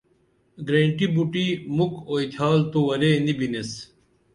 [0.67, 1.45] گرینٹی بُٹی
[1.75, 3.71] مُکھ اُئتھال تو ورے نی بِنیس